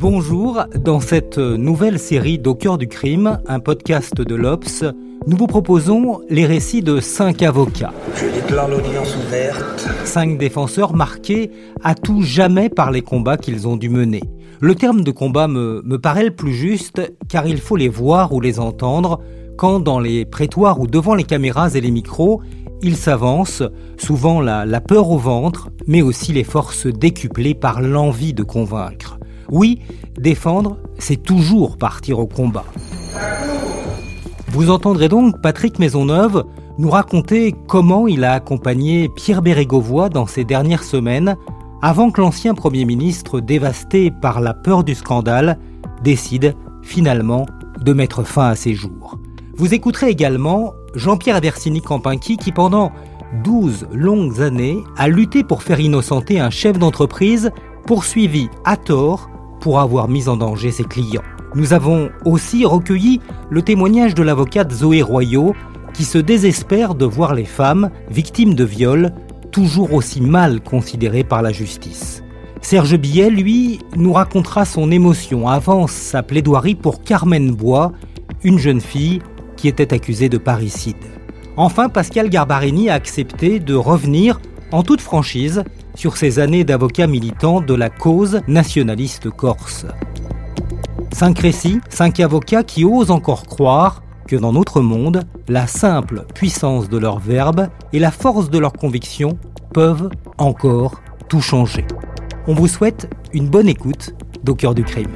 Bonjour, 0.00 0.64
dans 0.82 0.98
cette 0.98 1.36
nouvelle 1.36 1.98
série 1.98 2.38
d'Au 2.38 2.54
cœur 2.54 2.78
du 2.78 2.88
crime, 2.88 3.38
un 3.46 3.60
podcast 3.60 4.16
de 4.16 4.34
l'Obs, 4.34 4.82
nous 5.26 5.36
vous 5.36 5.46
proposons 5.46 6.22
les 6.30 6.46
récits 6.46 6.80
de 6.80 7.00
cinq 7.00 7.42
avocats. 7.42 7.92
Je 8.14 8.24
déclare 8.34 8.66
l'audience 8.66 9.14
ouverte. 9.14 9.86
Cinq 10.06 10.38
défenseurs 10.38 10.94
marqués 10.94 11.50
à 11.84 11.94
tout 11.94 12.22
jamais 12.22 12.70
par 12.70 12.92
les 12.92 13.02
combats 13.02 13.36
qu'ils 13.36 13.68
ont 13.68 13.76
dû 13.76 13.90
mener. 13.90 14.22
Le 14.60 14.74
terme 14.74 15.02
de 15.02 15.10
combat 15.10 15.48
me, 15.48 15.82
me 15.84 15.98
paraît 15.98 16.24
le 16.24 16.34
plus 16.34 16.54
juste 16.54 17.02
car 17.28 17.46
il 17.46 17.60
faut 17.60 17.76
les 17.76 17.90
voir 17.90 18.32
ou 18.32 18.40
les 18.40 18.58
entendre 18.58 19.20
quand 19.58 19.80
dans 19.80 20.00
les 20.00 20.24
prétoires 20.24 20.80
ou 20.80 20.86
devant 20.86 21.14
les 21.14 21.24
caméras 21.24 21.74
et 21.74 21.80
les 21.82 21.90
micros, 21.90 22.40
ils 22.80 22.96
s'avancent, 22.96 23.64
souvent 23.98 24.40
la, 24.40 24.64
la 24.64 24.80
peur 24.80 25.10
au 25.10 25.18
ventre, 25.18 25.68
mais 25.86 26.00
aussi 26.00 26.32
les 26.32 26.44
forces 26.44 26.86
décuplées 26.86 27.54
par 27.54 27.82
l'envie 27.82 28.32
de 28.32 28.44
convaincre. 28.44 29.19
Oui, 29.50 29.80
défendre, 30.16 30.76
c'est 30.98 31.22
toujours 31.22 31.76
partir 31.76 32.18
au 32.18 32.26
combat. 32.26 32.64
Vous 34.48 34.70
entendrez 34.70 35.08
donc 35.08 35.40
Patrick 35.40 35.78
Maisonneuve 35.78 36.44
nous 36.78 36.90
raconter 36.90 37.54
comment 37.68 38.08
il 38.08 38.24
a 38.24 38.32
accompagné 38.32 39.08
Pierre 39.08 39.42
Bérégovoy 39.42 40.08
dans 40.08 40.26
ces 40.26 40.44
dernières 40.44 40.82
semaines 40.82 41.36
avant 41.82 42.10
que 42.10 42.20
l'ancien 42.20 42.54
Premier 42.54 42.84
ministre, 42.84 43.40
dévasté 43.40 44.10
par 44.10 44.40
la 44.40 44.54
peur 44.54 44.84
du 44.84 44.94
scandale, 44.94 45.58
décide 46.02 46.54
finalement 46.82 47.46
de 47.80 47.92
mettre 47.92 48.24
fin 48.24 48.48
à 48.48 48.56
ses 48.56 48.74
jours. 48.74 49.18
Vous 49.54 49.72
écouterez 49.72 50.08
également 50.08 50.74
Jean-Pierre 50.94 51.36
Aversini-Campinki 51.36 52.36
qui 52.36 52.52
pendant 52.52 52.92
12 53.44 53.88
longues 53.92 54.40
années 54.40 54.82
a 54.96 55.08
lutté 55.08 55.44
pour 55.44 55.62
faire 55.62 55.80
innocenter 55.80 56.40
un 56.40 56.50
chef 56.50 56.78
d'entreprise 56.78 57.50
poursuivi 57.86 58.48
à 58.64 58.76
tort 58.76 59.29
pour 59.60 59.80
avoir 59.80 60.08
mis 60.08 60.28
en 60.28 60.36
danger 60.36 60.70
ses 60.70 60.84
clients. 60.84 61.22
Nous 61.54 61.72
avons 61.72 62.10
aussi 62.24 62.64
recueilli 62.64 63.20
le 63.50 63.62
témoignage 63.62 64.14
de 64.14 64.22
l'avocate 64.22 64.72
Zoé 64.72 65.02
Royot, 65.02 65.54
qui 65.92 66.04
se 66.04 66.18
désespère 66.18 66.94
de 66.94 67.04
voir 67.04 67.34
les 67.34 67.44
femmes, 67.44 67.90
victimes 68.10 68.54
de 68.54 68.64
viol, 68.64 69.12
toujours 69.50 69.94
aussi 69.94 70.20
mal 70.20 70.60
considérées 70.60 71.24
par 71.24 71.42
la 71.42 71.52
justice. 71.52 72.22
Serge 72.62 72.96
Billet, 72.96 73.30
lui, 73.30 73.80
nous 73.96 74.12
racontera 74.12 74.64
son 74.64 74.90
émotion 74.90 75.48
avant 75.48 75.86
sa 75.86 76.22
plaidoirie 76.22 76.74
pour 76.74 77.02
Carmen 77.02 77.50
Bois, 77.50 77.92
une 78.44 78.58
jeune 78.58 78.80
fille 78.80 79.20
qui 79.56 79.66
était 79.66 79.92
accusée 79.92 80.28
de 80.28 80.38
parricide. 80.38 80.96
Enfin, 81.56 81.88
Pascal 81.88 82.28
Garbarini 82.28 82.90
a 82.90 82.94
accepté 82.94 83.58
de 83.58 83.74
revenir 83.74 84.40
en 84.72 84.82
toute 84.82 85.00
franchise 85.00 85.64
sur 85.94 86.16
ses 86.16 86.38
années 86.38 86.64
d'avocat 86.64 87.06
militant 87.06 87.60
de 87.60 87.74
la 87.74 87.90
cause 87.90 88.40
nationaliste 88.48 89.30
corse. 89.30 89.86
Cinq 91.12 91.38
récits, 91.40 91.80
cinq 91.88 92.20
avocats 92.20 92.62
qui 92.62 92.84
osent 92.84 93.10
encore 93.10 93.44
croire 93.44 94.02
que 94.26 94.36
dans 94.36 94.52
notre 94.52 94.80
monde, 94.80 95.24
la 95.48 95.66
simple 95.66 96.24
puissance 96.34 96.88
de 96.88 96.98
leur 96.98 97.18
verbe 97.18 97.68
et 97.92 97.98
la 97.98 98.10
force 98.10 98.48
de 98.48 98.58
leur 98.58 98.72
conviction 98.72 99.38
peuvent 99.74 100.08
encore 100.38 101.00
tout 101.28 101.40
changer. 101.40 101.84
On 102.46 102.54
vous 102.54 102.68
souhaite 102.68 103.10
une 103.32 103.48
bonne 103.48 103.68
écoute 103.68 104.14
d'Au 104.44 104.54
cœur 104.54 104.74
du 104.74 104.84
crime. 104.84 105.14